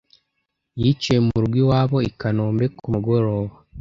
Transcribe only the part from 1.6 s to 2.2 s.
iwabo i